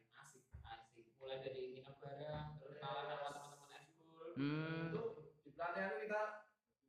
asik. 0.64 1.04
Mulai 1.20 1.38
dari 1.44 1.67
bareng 2.08 2.46
terus 2.64 2.80
kenalan 2.80 3.06
sama 3.12 3.30
teman-teman 3.36 3.70
ekskul 3.76 4.26
hmm. 4.40 4.88
Itu 4.96 5.02
di 5.44 5.50
pelatihan 5.52 5.88
itu 5.92 5.98
kita 6.08 6.22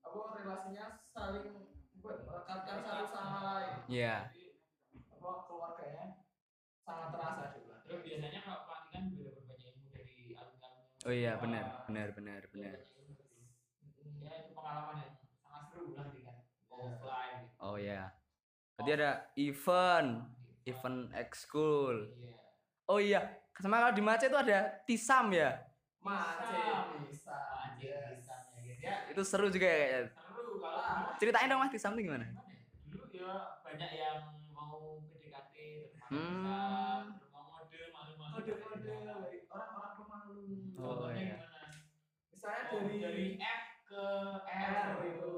apa 0.06 0.18
relasinya 0.38 0.86
saling 1.10 1.48
merekatkan 1.98 2.78
satu 2.86 3.04
sama 3.10 3.38
lain. 3.42 3.74
Iya. 3.90 4.30
Jadi, 4.30 4.44
apa 5.10 5.30
keluarganya 5.50 6.06
sangat 6.86 7.08
terasa 7.12 7.42
di 7.52 7.60
pelatihan. 7.66 7.84
terus 7.88 8.00
biasanya 8.04 8.40
kalau 8.44 8.60
pelantikan 8.68 9.02
juga 9.12 9.30
banyak 9.48 9.58
ilmu 9.64 9.84
dari 9.88 10.16
alumni 10.36 10.68
oh 11.08 11.12
iya 11.12 11.32
benar 11.40 11.64
benar 11.88 12.08
benar 12.12 12.42
benar. 12.52 12.78
ya 14.20 14.32
itu 14.44 14.50
pengalaman 14.52 14.96
yang 15.00 15.12
sangat 15.40 15.62
seru 15.72 15.84
pelantikan 15.96 16.36
offline 16.68 17.36
gitu. 17.48 17.58
oh 17.64 17.76
iya. 17.80 18.02
Berarti 18.78 18.90
ada 18.94 19.12
event 19.34 20.10
event 20.68 21.00
ekskul 21.16 21.96
iya. 22.22 22.38
Oh 22.88 22.96
iya 22.96 23.20
sama 23.58 23.76
kalau 23.78 23.92
di 23.92 24.02
Mace 24.02 24.26
itu 24.26 24.38
ada 24.38 24.58
tisam 24.84 25.30
ya 25.30 25.50
anjing 26.06 27.04
Yes. 27.78 28.24
bisa 28.24 28.36
ya 28.80 28.94
itu 29.10 29.22
seru 29.22 29.46
juga 29.48 29.66
ya 29.66 29.76
kayaknya 29.76 30.10
seru 30.14 30.52
kalau 30.58 30.82
ceritain 31.18 31.46
dong 31.46 31.60
mas 31.60 31.70
tisam 31.70 31.92
itu 31.92 32.06
gimana 32.06 32.24
ya? 32.24 32.32
dulu 32.88 33.04
ya 33.12 33.32
banyak 33.60 33.90
yang 33.92 34.18
mau 34.48 35.02
PDKT 35.04 35.54
Hmm. 36.08 37.12
mau 37.28 37.44
mode 37.52 37.80
malu-malu 37.92 38.32
Kode-kode 38.40 38.96
orang-orang 39.46 39.92
pemalu. 39.94 40.40
Oh, 40.72 40.96
contohnya 40.96 41.20
iya. 41.20 41.36
gimana 41.36 41.68
Misalnya 42.32 42.62
Oh, 42.64 42.80
dari 42.80 42.96
dari 42.96 43.24
F 43.36 43.62
ke 43.84 44.04
R, 44.40 44.72
R 44.72 45.04
itu. 45.04 45.36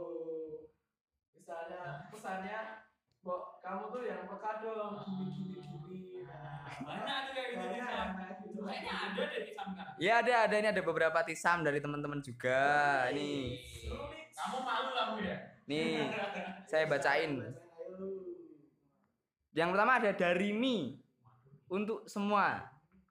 Misalnya 1.35 1.83
pesannya, 2.07 2.59
Mbok, 3.19 3.43
kamu 3.59 3.85
tuh 3.91 4.03
yang 4.07 4.23
peka 4.31 4.53
dong, 4.63 4.93
gini 5.03 5.25
gini 5.27 5.59
gini. 5.59 5.70
Banyak 6.79 7.19
tuh 7.27 7.33
kayak 7.35 7.49
gitu 7.51 7.61
Banyak, 7.61 7.81
Tisam. 7.81 8.09
gitu. 8.45 8.61
kayaknya 8.63 8.93
ada 8.95 9.23
deh 9.25 9.41
di 9.43 9.53
kan 9.53 9.67
ya 9.99 10.13
ada 10.21 10.33
ada. 10.47 10.55
Ini 10.61 10.69
ada 10.71 10.83
beberapa 10.83 11.19
tisam 11.23 11.59
dari 11.61 11.79
teman-teman 11.81 12.21
juga. 12.21 12.61
Nih 13.11 13.59
kamu 14.31 14.59
malu 14.63 14.91
lah 14.95 15.05
Bu, 15.13 15.17
ya? 15.21 15.37
Nih 15.67 16.09
saya 16.71 16.85
bacain. 16.87 17.33
Yang 19.51 19.69
pertama 19.75 19.93
ada 19.99 20.11
dari 20.13 20.51
mi 20.55 20.97
untuk 21.67 22.07
semua. 22.07 22.71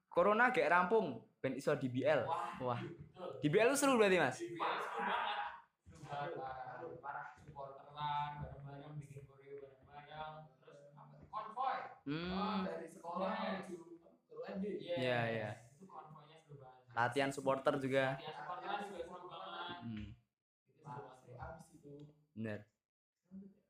Corona 0.09 0.49
gak 0.49 0.67
rampung 0.67 1.21
ben 1.39 1.55
iso 1.55 1.71
di 1.77 1.87
BL 1.87 2.27
wah 2.27 2.51
wah. 2.59 2.81
betul. 2.81 3.39
Di 3.39 3.47
BL 3.47 3.71
itu 3.71 3.77
seru 3.77 3.95
berarti 3.95 4.17
mas? 4.19 4.35
Di 4.35 4.51
BL 4.51 4.59
seru 4.59 4.99
banget 4.99 5.39
seru 5.87 6.01
banget. 6.03 6.37
Parah 6.43 6.97
parah. 6.99 7.25
Supporteran 7.39 8.29
bareng-bareng 8.43 8.93
bikin 8.99 9.23
koreo 9.23 9.71
bareng-bareng. 9.87 10.33
Terus 10.59 10.81
apa? 10.91 11.15
Konvoy. 11.31 11.77
Oh, 11.79 12.11
hmm 12.11 12.59
Yes, 13.19 14.97
Iya, 14.97 15.19
iya. 15.29 15.49
itu 15.77 15.85
konvoynya 15.85 16.37
seru 16.41 16.57
banget. 16.63 16.95
Latihan 16.95 17.31
supporter 17.31 17.73
juga. 17.77 18.05
Latihan 18.17 18.33
supporteran 18.33 18.79
juga 18.89 19.03
seru 19.05 19.27
banget. 19.29 19.77
Hmm, 19.79 20.05
itu 21.75 21.89
itu. 22.01 22.13
bener. 22.33 22.59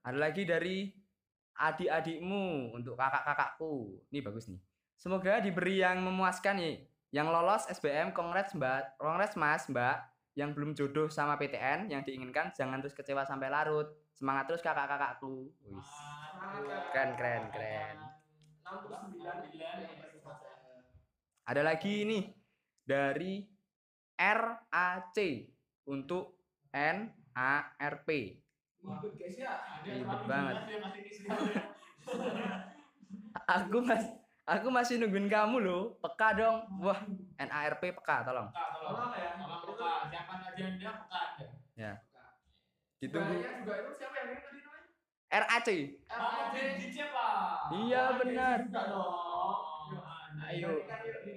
Ada 0.05 0.17
lagi 0.17 0.43
dari 0.47 0.77
adik-adikmu 1.59 2.71
untuk 2.71 2.95
kakak-kakakku. 2.95 3.99
Ini 4.09 4.19
bagus 4.23 4.47
nih. 4.47 4.61
Semoga 4.95 5.43
diberi 5.43 5.83
yang 5.83 5.99
memuaskan 5.99 6.55
nih. 6.59 6.75
Yang 7.09 7.27
lolos 7.33 7.63
SBM 7.73 8.13
kongres 8.13 8.53
mbak 8.53 8.95
kongres 9.01 9.33
mas 9.33 9.65
mbak 9.65 9.97
yang 10.37 10.53
belum 10.53 10.77
jodoh 10.77 11.09
sama 11.09 11.41
PTN 11.41 11.89
yang 11.89 12.05
diinginkan 12.05 12.53
jangan 12.53 12.79
terus 12.79 12.93
kecewa 12.95 13.25
sampai 13.25 13.49
larut. 13.51 13.89
Semangat 14.15 14.47
terus 14.47 14.61
kakak-kakakku. 14.63 15.51
Wis. 15.67 15.89
Keren, 16.93 17.11
keren, 17.17 17.43
keren. 17.51 17.97
69 17.97 17.97
yang 17.97 17.97
baru 17.97 17.97
saja. 17.97 18.58
Ada 21.49 21.61
lagi 21.65 22.05
nih 22.05 22.23
dari 22.85 23.41
RAC 24.13 25.17
untuk 25.89 26.37
NARP 26.69 28.09
Ribet 28.79 29.35
ya. 29.35 29.59
Ribet 29.83 30.21
banget. 30.23 30.55
aku 33.59 33.77
mas 33.83 34.05
aku 34.47 34.67
masih 34.71 35.01
nungguin 35.01 35.27
kamu 35.27 35.59
loh. 35.65 35.99
Peka 35.99 36.37
dong. 36.37 36.63
Wah 36.79 37.01
NARP 37.35 37.91
peka 37.91 38.23
tolong. 38.23 38.47
Tolong. 38.53 39.11
Ya. 39.17 39.35
Tolong 39.35 39.61
peka, 39.67 39.91
siapa 40.07 40.33
aja 40.39 40.63
anda 40.63 40.89
peka 40.95 41.19
anda. 41.19 41.47
ditunggu. 42.99 43.35
Juga 43.41 43.73
itu 43.83 43.91
siapa 43.95 44.15
yang 44.21 44.48
RAC 45.29 45.69
Kamu 46.09 46.57
di 46.57 46.61
DJ 46.81 47.05
lah. 47.13 47.69
Iya, 47.69 48.03
benar. 48.17 48.57
Ayo. 50.49 50.81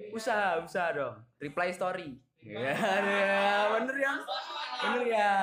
Usaha 0.09 0.57
usaha 0.65 0.89
dong. 0.97 1.21
Reply 1.37 1.69
story. 1.69 2.17
Ya, 2.41 2.73
ya 2.73 3.69
bener 3.77 3.95
ya. 4.01 4.13
Bener 4.81 5.03
ya. 5.13 5.33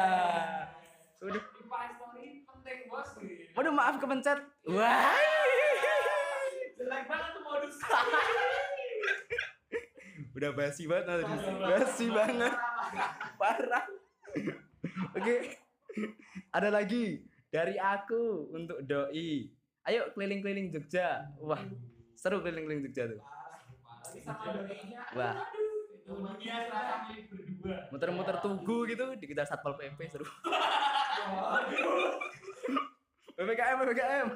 Udah 1.22 1.38
Reply 1.38 1.86
story 1.94 2.42
penting 2.42 2.78
bos. 2.90 3.10
waduh 3.54 3.70
maaf 3.70 4.02
kepencet 4.02 4.42
wah. 4.66 5.14
Jelek 6.74 7.04
banget 7.06 7.30
tuh 7.30 7.42
modus. 7.46 7.76
udah 10.36 10.50
basi 10.58 10.90
banget 10.90 11.06
tadi 11.06 11.22
basi 11.70 12.06
banget. 12.10 12.54
Parah. 13.38 13.84
Oke. 15.14 15.36
Ada 16.50 16.74
lagi 16.74 17.29
dari 17.50 17.76
aku 17.76 18.54
untuk 18.54 18.78
doi. 18.86 19.50
Ayo 19.90 20.14
keliling-keliling 20.14 20.70
Jogja. 20.70 21.26
Wah 21.42 21.60
seru 22.14 22.40
keliling-keliling 22.40 22.86
Jogja 22.88 23.10
tuh. 23.10 23.20
Wah. 25.18 25.34
Muter-muter 27.90 28.38
tugu 28.42 28.86
gitu 28.86 29.14
dikejar 29.18 29.46
satpol 29.46 29.74
pp 29.78 29.98
seru. 30.10 30.26
Ppkm 33.34 33.76
ppkm 33.82 34.26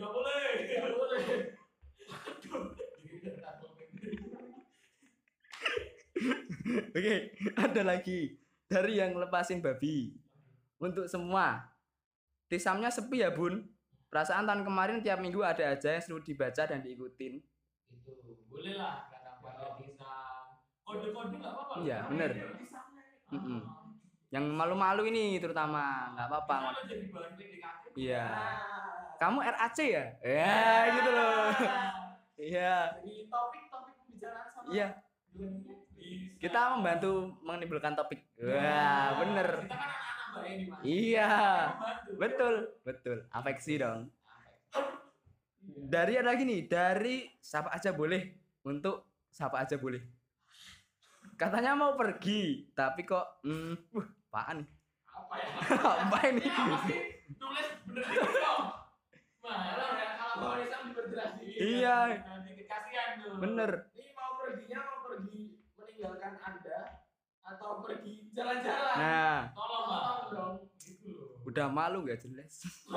boleh. 0.00 1.40
Oke 6.94 7.16
ada 7.58 7.82
lagi. 7.82 8.38
Dari 8.70 9.02
yang 9.02 9.18
lepasin 9.18 9.58
babi. 9.58 10.14
Untuk 10.78 11.10
semua 11.10 11.66
tisamnya 12.50 12.90
sepi 12.90 13.22
ya 13.22 13.30
bun. 13.30 13.62
Perasaan 14.10 14.42
tahun 14.42 14.66
kemarin 14.66 15.06
tiap 15.06 15.22
minggu 15.22 15.38
ada 15.46 15.70
aja 15.78 15.94
yang 15.94 16.02
seru 16.02 16.18
dibaca 16.18 16.66
dan 16.66 16.82
diikutin. 16.82 17.38
Itu 17.38 18.10
boleh 18.50 18.74
lah 18.74 19.06
kata 19.06 19.38
pada 19.38 19.78
tisam. 19.78 20.58
Kode-kode 20.82 21.38
nggak 21.38 21.52
apa-apa. 21.54 21.74
Iya, 21.86 21.98
bener. 22.10 22.30
Ah. 23.30 23.62
Yang 24.34 24.44
malu-malu 24.50 25.06
ini 25.14 25.38
terutama. 25.38 26.10
Nggak 26.18 26.26
apa-apa. 26.26 26.56
Iya. 27.94 28.26
Nah, 28.26 28.58
kamu 29.22 29.38
RAC 29.46 29.78
ya? 29.78 30.04
Ya 30.26 30.66
gitu 30.98 31.10
loh. 31.14 31.46
Iya. 32.40 32.74
Jadi 32.98 33.28
topik-topik 33.30 33.94
pembicaraan 34.00 34.46
sama 34.50 34.68
iya. 34.72 34.88
Bisa. 35.30 35.76
kita 36.40 36.60
membantu 36.74 37.36
menimbulkan 37.44 37.94
topik. 37.94 38.26
Wah 38.40 39.20
bener. 39.22 39.68
Kita 39.68 39.76
kan 39.76 40.09
iya 40.86 41.32
betul 42.18 42.68
betul 42.84 43.24
afeksi 43.30 43.80
dong 43.80 44.10
dari 45.64 46.18
ada 46.18 46.32
lagi 46.32 46.42
nih 46.46 46.66
dari 46.66 47.28
siapa 47.38 47.70
aja 47.74 47.92
boleh 47.92 48.22
untuk 48.66 49.26
siapa 49.30 49.62
aja 49.62 49.76
boleh 49.76 50.00
katanya 51.36 51.76
mau 51.76 51.96
pergi 51.96 52.68
tapi 52.76 53.04
kok 53.04 53.42
hmm, 53.44 53.74
apaan 54.30 54.62
nih 54.62 54.68
Apa 55.10 55.34
ya? 55.36 55.48
apa 56.06 56.18
ini 56.32 56.44
apa 56.48 56.76
sih? 56.88 57.00
Tulis 57.36 57.68
bener 57.84 58.06
dong. 58.08 58.66
Malah 59.44 59.90
ya 60.00 60.08
kalau 60.16 60.34
mau 60.40 60.54
Isam 60.56 60.80
diperjelas 60.90 61.36
dikit. 61.36 61.60
Iya. 61.60 61.98
Dikit 62.46 62.66
kasihan 62.70 63.08
tuh. 63.20 63.36
bener 63.36 63.70
Ini 63.92 64.10
mau 64.16 64.40
perginya 64.40 64.78
mau 64.80 64.98
pergi 65.10 65.60
meninggalkan 65.76 66.34
Anda 66.40 67.04
atau 67.44 67.84
pergi 67.84 68.32
jalan-jalan? 68.32 68.94
nah 68.96 69.40
Tolong. 69.52 70.19
Dong. 70.30 70.54
Gitu 70.78 71.10
udah 71.50 71.66
malu 71.66 72.06
nggak 72.06 72.22
jelas. 72.22 72.62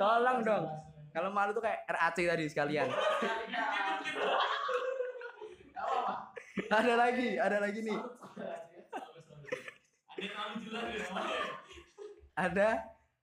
Tolong 0.00 0.40
dong. 0.44 0.68
kalau 1.16 1.32
malu 1.32 1.56
tuh 1.56 1.64
kayak 1.64 1.88
RAC 1.88 2.28
tadi 2.28 2.44
sekalian 2.44 2.92
ada 6.70 6.94
lagi 6.96 7.36
ada 7.40 7.58
lagi 7.60 7.80
nih. 7.84 7.98
Ada 12.36 12.68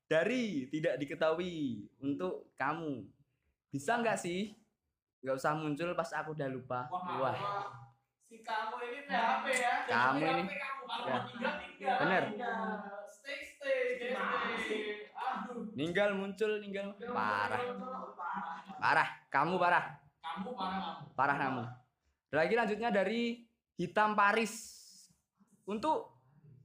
dari 0.09 0.65
tidak 0.73 0.97
diketahui 1.01 1.85
untuk 2.01 2.49
kamu 2.57 3.05
bisa 3.73 3.97
nggak 4.01 4.17
sih 4.17 4.53
nggak 5.21 5.37
usah 5.37 5.53
muncul 5.57 5.93
pas 5.97 6.09
aku 6.13 6.33
udah 6.37 6.49
lupa 6.51 6.85
wah 6.91 7.33
Wah, 7.33 7.37
si 8.33 8.41
kamu 8.41 8.75
ini 8.81 8.99
PHP 9.05 9.45
ya? 9.53 9.73
Kamu 9.85 10.25
ini. 10.25 10.43
PHP 10.43 10.53
kamu. 10.57 10.83
Kalau 10.83 11.05
Ya. 11.05 11.17
tinggal 11.23 11.53
tinggal. 11.61 11.97
Bener. 12.01 12.23
Tinggal. 12.27 12.65
Stay 13.05 13.39
stay. 13.45 13.81
Aduh. 15.13 15.69
ninggal 15.73 16.13
muncul 16.13 16.59
ninggal 16.59 16.93
parah 17.07 17.61
Parah. 18.75 19.07
kamu 19.29 19.55
parah 19.55 19.85
Kamu 20.19 20.49
parah 20.53 20.77
kamu. 20.77 21.03
parah 21.15 21.37
kamu 21.39 21.63
lagi 22.31 22.53
lanjutnya 22.53 22.89
dari 22.89 23.21
hitam 23.73 24.13
Paris 24.13 24.53
untuk 25.63 26.13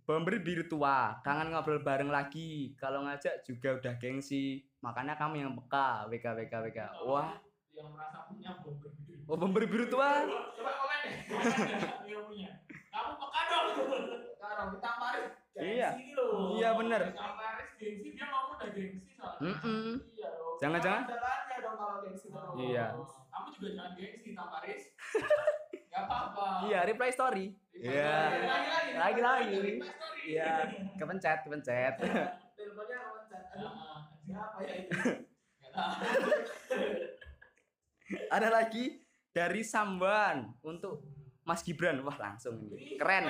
pemberi 0.03 0.41
biru 0.41 0.65
tua 0.67 1.21
kangen 1.23 1.49
ngobrol 1.49 1.81
bareng 1.81 2.09
lagi 2.09 2.73
kalau 2.75 3.05
ngajak 3.05 3.41
juga 3.43 3.79
udah 3.79 3.95
gengsi 3.97 4.61
makanya 4.81 5.15
kamu 5.15 5.41
yang 5.41 5.53
peka 5.55 6.09
WK 6.09 6.27
WK 6.35 6.53
WK 6.69 6.79
wah 7.05 7.37
Yang 7.71 7.89
merasa 7.95 8.19
punya. 8.27 8.51
Oh 9.29 9.37
pemberi 9.37 9.67
biru 9.67 9.87
tua 9.87 10.25
Coba 10.25 10.71
komen 10.75 10.99
deh. 11.05 11.15
Dia 12.09 12.19
punya. 12.25 12.51
Kamu 12.89 13.13
peka 13.15 13.41
dong. 13.47 13.67
Sekarang 14.33 14.69
kita 14.73 14.91
Paris. 14.97 15.31
Iya. 15.55 15.89
Gengsi 15.93 16.13
loh. 16.15 16.57
Iya, 16.57 16.69
bener. 16.75 17.03
Kalau 17.13 17.35
Paris 17.37 17.69
gengsi 17.77 18.09
dia 18.11 18.27
ngomong 18.27 18.57
udah 18.57 18.69
gengsi 18.71 19.11
soalnya. 19.13 19.41
Mm-mm. 19.45 19.89
Iya 20.11 20.29
dong. 20.33 20.55
Jangan-jangan? 20.59 21.03
Jalannya 21.07 21.57
dong 21.61 21.77
kalau 21.77 21.97
gengsi 22.01 22.27
terus. 22.27 22.55
Iya. 22.59 22.85
Kamu 23.29 23.47
juga 23.53 23.69
jangan 23.71 23.93
gengsi 23.95 24.29
Tam 24.33 24.49
Paris. 24.49 24.83
Gak 25.89 26.05
apa-apa. 26.05 26.69
iya 26.69 26.85
reply 26.85 27.11
story 27.11 27.47
Iya. 27.75 28.13
Request 28.95 29.97
story. 29.99 30.23
iya 30.29 30.51
kepencet 30.95 31.39
kepencet 31.43 31.95
Teleponnya 32.59 32.99
chat. 33.27 33.43
Aduh, 33.57 33.73
Heeh. 33.73 33.99
Siapa 34.23 34.59
ya 34.63 34.73
itu? 34.79 34.95
Gak 35.59 35.71
tahu. 35.73 35.91
ada 38.31 38.49
lagi 38.53 38.85
dari 39.31 39.61
Samban 39.61 40.57
untuk 40.61 41.05
Mas 41.43 41.61
Gibran 41.61 42.01
wah 42.01 42.15
langsung 42.15 42.61
ini 42.69 42.97
keren. 42.97 43.25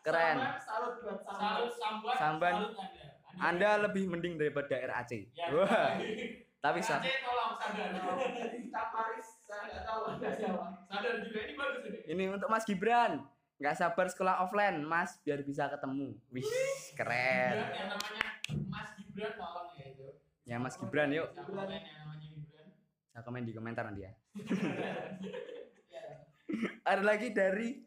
Keren. 0.00 0.36
Samban, 0.36 0.58
Salut 0.58 0.94
buat 0.98 1.18
Samban. 1.22 2.16
Samban. 2.16 2.54
salut 2.56 2.74
Anda. 2.74 3.06
Anda 3.38 3.70
lebih 3.84 4.08
mending 4.08 4.34
daripada 4.34 4.74
RAC 4.74 5.12
Ya, 5.30 5.50
wah 5.50 5.94
tapi 6.64 6.80
sa 6.80 6.98
tolong 6.98 7.54
sadar. 7.54 7.94
Jadi 8.26 8.58
kita 8.64 8.82
Paris, 8.90 9.28
saya 9.40 9.60
nggak 9.62 9.82
tahu 9.84 10.00
ada 10.10 10.28
siapa. 10.32 10.64
Sadar 10.84 11.14
juga 11.20 11.38
ini 11.40 11.54
bagus 11.54 11.82
ini. 11.84 11.98
ini 12.08 12.24
untuk 12.28 12.48
Mas 12.48 12.64
Gibran 12.64 13.22
nggak 13.56 13.72
sabar 13.74 14.06
sekolah 14.06 14.42
offline 14.42 14.80
Mas 14.80 15.16
biar 15.20 15.40
bisa 15.40 15.64
ketemu 15.66 16.12
wih 16.28 16.44
keren 16.92 17.54
Gibran 17.54 17.72
yang 17.72 17.88
namanya 17.88 18.26
Mas 18.66 18.90
Gibran 18.92 19.32
tolong 19.32 19.68
ya 19.72 19.84
itu. 19.86 20.06
ya 20.42 20.56
Mas 20.56 20.74
Gibran 20.74 21.08
yuk 21.10 21.28
komen 21.32 21.70
yang 21.70 21.96
namanya 21.96 22.26
Gibran. 22.26 22.68
saya 23.06 23.22
komen 23.22 23.42
di 23.42 23.52
komentar 23.52 23.86
nanti 23.86 24.02
Ya. 24.02 24.12
ada 26.90 27.02
lagi 27.02 27.32
dari 27.32 27.80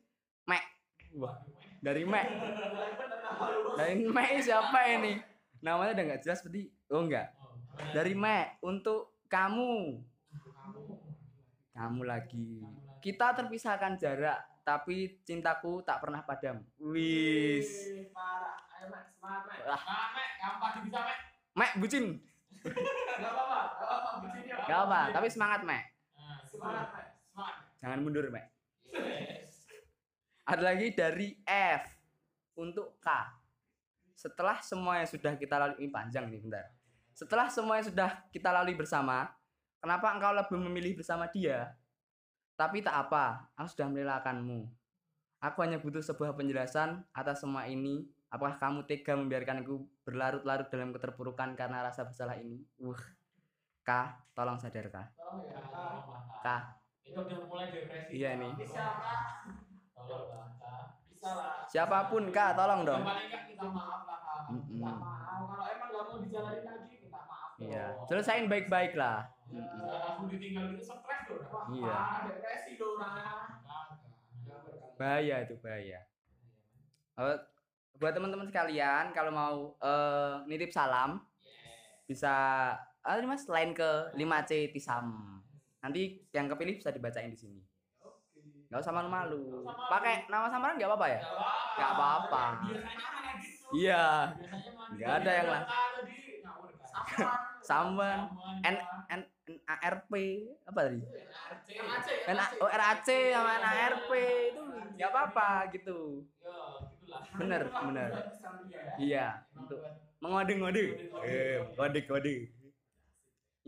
Mek 0.50 0.64
wah 1.16 1.38
dari 1.80 2.04
lu. 2.04 2.12
dari 3.78 4.04
Mek 4.04 4.44
siapa 4.44 4.80
ini 5.00 5.16
namanya 5.64 5.96
udah 5.96 6.04
nggak 6.12 6.22
jelas 6.26 6.44
seperti 6.44 6.68
oh 6.92 7.06
enggak 7.06 7.32
dari 7.96 8.14
Mek 8.18 8.60
untuk 8.66 9.22
kamu 9.32 10.04
kamu. 11.72 12.02
lagi 12.04 12.60
kita 13.00 13.32
terpisahkan 13.38 13.96
jarak 13.96 14.44
tapi 14.68 15.24
cintaku 15.24 15.80
tak 15.82 16.04
pernah 16.04 16.22
padam 16.22 16.62
wis 16.82 17.88
Parah. 18.12 18.60
Ayo 18.80 18.88
Mak, 18.96 19.12
semangat 19.12 19.44
gampang 20.40 20.88
bisa 20.88 21.00
Mek. 21.04 21.20
Mek 21.56 21.72
bucin 21.84 22.06
Gak 22.60 23.32
apa-apa, 23.32 23.80
gak 23.80 23.88
apa-apa. 23.88 24.20
Begini 24.28 24.52
apa? 24.52 24.68
gak 24.68 24.80
apa 24.88 25.02
tapi 25.16 25.28
semangat 25.32 25.64
Mek 25.64 25.89
Jangan 27.80 28.00
mundur 28.04 28.28
Mek 28.34 28.60
ada 30.50 30.74
lagi 30.74 30.90
dari 30.98 31.38
F 31.46 31.86
untuk 32.58 32.98
K. 32.98 33.08
Setelah 34.18 34.58
semua 34.66 34.98
yang 34.98 35.06
sudah 35.06 35.38
kita 35.38 35.62
lalui 35.62 35.88
panjang 35.94 36.26
nih 36.26 36.42
bentar. 36.42 36.66
Setelah 37.14 37.48
semua 37.54 37.78
yang 37.78 37.86
sudah 37.86 38.26
kita 38.34 38.50
lalui 38.50 38.74
bersama 38.74 39.30
kenapa 39.78 40.10
engkau 40.10 40.34
lebih 40.34 40.58
memilih 40.58 40.98
bersama 40.98 41.30
dia? 41.30 41.78
Tapi 42.58 42.82
tak 42.82 42.98
apa 43.08 43.46
aku 43.54 43.70
sudah 43.70 43.88
merelakanmu. 43.88 44.66
Aku 45.40 45.64
hanya 45.64 45.80
butuh 45.80 46.04
sebuah 46.04 46.36
penjelasan 46.36 47.06
atas 47.16 47.46
semua 47.46 47.70
ini. 47.70 48.10
Apakah 48.30 48.60
kamu 48.62 48.86
tega 48.90 49.18
membiarkanku 49.18 50.06
berlarut-larut 50.06 50.68
dalam 50.70 50.92
keterpurukan 50.92 51.54
karena 51.56 51.86
rasa 51.86 52.06
bersalah 52.06 52.38
ini? 52.38 52.62
Uh 52.82 53.19
K 53.82 53.92
tolong 54.32 54.58
sadar 54.58 54.86
K 54.86 54.98
Tolong 55.12 55.40
ya. 55.44 55.56
Kak. 55.56 55.70
tolong 55.70 56.06
lah, 56.06 56.22
Kak. 56.26 56.42
K 56.42 56.48
Itu 57.06 57.20
udah 57.20 57.40
mulai 57.44 57.68
depresi. 57.70 58.12
Iya 58.14 58.30
Kak. 58.30 58.40
nih. 58.40 58.52
Ini 58.54 58.66
siapa? 58.66 59.12
Tolong 59.92 60.26
lah, 60.30 60.48
Kak. 60.56 60.86
Bisa 61.06 61.30
lah. 61.32 61.54
siapa 61.66 61.98
pun 62.08 62.24
K 62.28 62.40
tolong 62.54 62.82
dong 62.84 63.00
Yang 63.00 63.10
paling 63.10 63.28
nggak 63.28 63.44
kita 63.48 63.66
maaf 63.68 64.02
lah, 64.04 64.20
Kak. 64.20 64.40
Mm-mm. 64.50 64.70
Minta 64.72 64.94
maaf. 64.96 65.42
Kalau 65.50 65.66
emang 65.68 65.90
gak 65.90 66.04
mau 66.06 66.18
dijalanin 66.20 66.64
lagi, 66.64 66.96
maaf. 67.06 67.50
iya 67.58 67.86
selesain 68.06 68.46
baik-baik 68.46 68.94
lah 68.94 69.28
Ya. 69.50 69.66
Aku 70.14 70.30
ditinggal 70.30 70.70
gitu 70.72 70.86
stres 70.86 71.26
loh. 71.26 71.42
Wah, 71.50 71.66
Iya. 71.74 71.98
depresi 72.30 72.78
orangnya. 72.78 73.58
Kagak. 73.66 74.94
bahaya 74.94 75.36
itu 75.42 75.56
bahaya 75.58 76.00
buat 77.96 78.14
teman-teman 78.14 78.46
sekalian 78.46 79.10
kalau 79.10 79.32
mau 79.32 79.56
eh, 79.76 80.34
nitip 80.46 80.70
salam 80.70 81.18
Yes. 81.42 82.06
bisa 82.06 82.36
ah 83.06 83.16
ini 83.16 83.28
mas 83.28 83.48
lain 83.48 83.72
ke 83.72 83.90
5C 84.16 84.76
Tisam 84.76 85.40
nanti 85.80 86.20
yang 86.36 86.52
kepilih 86.52 86.76
bisa 86.80 86.92
dibacain 86.92 87.32
di 87.32 87.40
sini 87.40 87.62
Oke. 88.04 88.44
nggak 88.68 88.82
usah 88.84 88.92
malu-malu 88.92 89.64
pakai 89.88 90.28
nama 90.28 90.52
samaran 90.52 90.76
nggak 90.76 90.90
apa-apa 90.92 91.08
ya 91.08 91.22
Nggak 91.80 91.80
Nggak 91.80 91.92
apa-apa. 91.96 92.44
Gitu. 92.68 92.82
iya 93.80 94.06
Nggak 95.00 95.14
ada 95.24 95.32
yang. 95.32 95.48
Samuan. 97.64 98.20
Samuan. 98.20 98.20
N 98.68 98.76
N 99.08 99.22
N 99.48 99.56
A 99.64 99.76
R 99.80 99.96
P 100.12 100.14
apa 100.68 100.80
tadi? 100.90 101.00
N 102.28 102.38
A 102.38 102.46
oh 102.60 102.70
RAC 102.70 103.08
sama 103.08 103.52
N 103.62 103.64
A 103.64 103.72
R 103.94 103.96
P 104.10 104.12
itu 104.52 104.64
nggak 105.00 105.10
apa-apa 105.16 105.72
gitu. 105.72 106.28
Ya, 106.44 106.60
gitulah. 107.00 107.24
Bener 107.40 107.62
bener. 107.72 108.12
Ya. 108.68 108.94
Iya 109.00 109.28
untuk 109.56 109.80
mengode-ngode. 110.20 110.84
Ngode-ngode. 110.84 111.24
Eh, 111.24 111.58
kode-kode. 111.80 112.36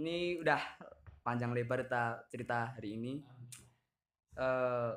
Ini 0.01 0.41
udah 0.41 0.57
panjang 1.21 1.53
lebar 1.53 1.85
kita 1.85 2.25
cerita 2.25 2.73
hari 2.73 2.97
ini. 2.97 3.21
eh 4.33 4.91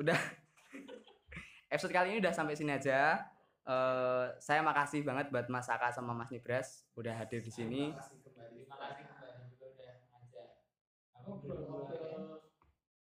udah. 0.00 0.16
Episode 1.76 1.92
kali 1.92 2.16
ini 2.16 2.24
udah 2.24 2.32
sampai 2.32 2.56
sini 2.56 2.72
aja. 2.72 3.28
eh 3.68 4.24
saya 4.40 4.64
makasih 4.64 5.04
banget 5.04 5.28
buat 5.28 5.52
Mas 5.52 5.68
Aka 5.68 5.92
sama 5.92 6.16
Mas 6.16 6.32
Nibras 6.32 6.88
udah 6.96 7.12
hadir 7.12 7.44
di 7.44 7.52
sini. 7.52 7.92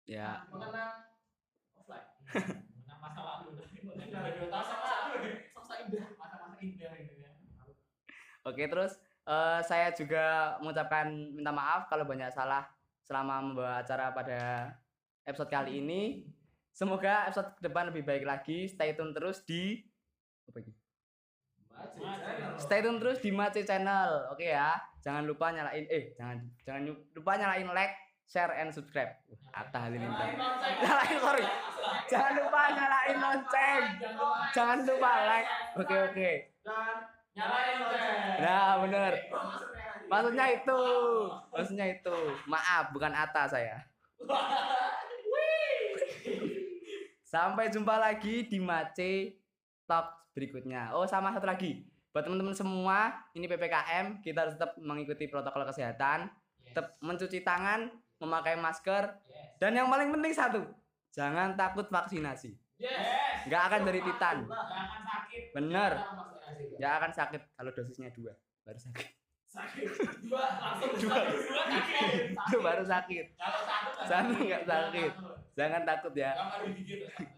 Ya. 0.08 0.48
oke 8.48 8.64
terus 8.72 8.96
eh 9.28 9.60
saya 9.68 9.92
juga 9.92 10.56
mengucapkan 10.64 11.12
minta 11.12 11.52
maaf 11.52 11.92
kalau 11.92 12.08
banyak 12.08 12.32
salah 12.32 12.64
selama 13.04 13.44
membawa 13.44 13.84
acara 13.84 14.16
pada 14.16 14.72
episode 15.28 15.52
kali 15.52 15.84
ini. 15.84 16.24
Semoga 16.72 17.28
episode 17.28 17.52
ke 17.60 17.62
depan 17.68 17.92
lebih 17.92 18.08
baik 18.08 18.24
lagi. 18.24 18.72
Stay 18.72 18.96
tune 18.96 19.12
terus 19.12 19.44
di 19.44 19.84
apa 20.48 20.64
ini? 20.64 20.74
Stay 22.56 22.80
tune 22.80 23.04
terus 23.04 23.20
di 23.20 23.36
Mace 23.36 23.68
Channel. 23.68 24.32
Oke 24.32 24.48
ya. 24.48 24.80
Jangan 25.04 25.28
lupa 25.28 25.52
nyalain 25.52 25.84
eh 25.92 26.16
jangan 26.16 26.38
jangan 26.64 26.88
lupa 27.16 27.32
nyalain 27.36 27.68
like, 27.76 27.96
share 28.28 28.52
and 28.56 28.72
subscribe. 28.72 29.12
Uh, 29.28 29.40
Atta 29.56 29.88
Halilintar. 29.88 30.36
Nyalain 30.84 31.18
sorry. 31.20 31.46
Jangan 32.08 32.34
lupa 32.40 32.62
nyalain 32.76 33.18
lonceng. 33.20 33.84
Jangan 34.56 34.80
lupa 34.88 35.12
like. 35.28 35.50
Oke 35.80 35.96
oke. 36.12 36.32
Dan 36.64 37.17
Nyalain 37.38 37.76
lonceng. 37.78 38.42
Nah, 38.42 38.82
bener. 38.82 39.14
maksudnya 40.10 40.46
itu. 40.58 40.82
Maksudnya 41.54 41.86
itu. 41.94 42.18
Maaf, 42.50 42.90
bukan 42.90 43.14
Atta 43.14 43.46
saya. 43.46 43.78
Sampai 47.28 47.70
jumpa 47.70 48.00
lagi 48.00 48.48
di 48.48 48.58
Mace 48.58 49.38
Talk 49.86 50.32
berikutnya. 50.34 50.96
Oh, 50.96 51.06
sama 51.06 51.30
satu 51.36 51.46
lagi. 51.46 51.86
Buat 52.10 52.26
teman-teman 52.26 52.56
semua, 52.56 53.14
ini 53.38 53.46
PPKM, 53.46 54.26
kita 54.26 54.48
harus 54.48 54.58
tetap 54.58 54.74
mengikuti 54.82 55.30
protokol 55.30 55.68
kesehatan, 55.70 56.32
tetap 56.66 56.98
mencuci 56.98 57.46
tangan, 57.46 57.92
memakai 58.18 58.58
masker, 58.58 59.14
Yes. 59.30 59.54
dan 59.62 59.78
yang 59.78 59.86
paling 59.86 60.10
penting 60.10 60.34
satu, 60.34 60.66
jangan 61.14 61.54
takut 61.54 61.86
vaksinasi. 61.94 62.58
Yes. 62.82 63.46
Nggak 63.46 63.64
akan 63.70 63.82
dari 63.86 64.00
titan. 64.02 64.38
Sakit. 64.50 65.44
Bener. 65.54 65.92
Nggak 66.78 66.94
akan 66.94 67.12
sakit 67.12 67.42
kalau 67.54 67.72
dosisnya 67.72 68.10
dua, 68.14 68.34
baru 68.64 68.80
sakit. 68.80 69.08
Sakit. 69.48 69.88
Dua 70.28 70.44
langsung 70.60 70.92
Dua. 71.00 71.16
sakit. 71.16 71.40
Dua 71.40 71.64
sakit. 71.64 72.10
Itu 72.52 72.58
baru 72.60 72.84
sakit. 72.84 73.26
Kalau 73.34 73.62
satu 73.64 73.88
nggak 73.96 74.08
Satu 74.08 74.32
sakit. 74.36 74.44
nggak 74.44 74.64
sakit. 74.68 75.12
Jangan 75.56 75.82
takut 75.88 76.14
ya. 76.14 76.32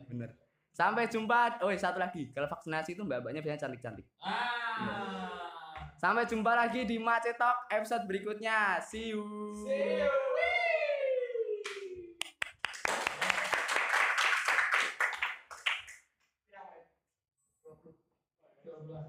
Bener. 0.09 0.29
Sampai 0.73 1.05
jumpa. 1.05 1.61
Oh, 1.61 1.69
satu 1.71 2.01
lagi. 2.01 2.33
Kalau 2.33 2.47
vaksinasi 2.47 2.95
itu 2.95 3.03
mbak-mbaknya 3.03 3.45
biasanya 3.45 3.61
cantik-cantik. 3.67 4.07
Ah. 4.19 5.37
Sampai 5.99 6.23
jumpa 6.25 6.55
lagi 6.55 6.87
di 6.87 6.95
Mace 6.97 7.35
Talk 7.35 7.67
episode 7.69 8.07
berikutnya. 8.07 8.79
See 8.79 9.11
you. 9.11 9.21
See 9.67 9.99
you. 9.99 10.09
Dua 18.63 18.77
belas. 18.85 19.07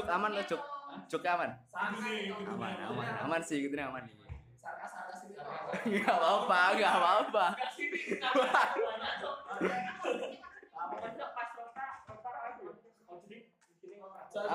Cuk 0.00 0.08
aman 0.08 0.32
lo 0.32 0.40
cuk. 0.48 0.62
Cuk 1.12 1.20
aman. 1.28 1.52
Aman, 1.76 2.72
aman, 2.88 3.12
aman 3.28 3.40
sih, 3.44 3.60
gitu 3.68 3.76
aman 3.76 4.00
nih. 4.08 4.16
Sarkas-sarkas 4.64 5.28
ini. 5.28 6.00
Gak 6.00 6.16
apa-apa, 6.16 6.60
gak 6.80 6.92
apa-apa. 6.96 7.46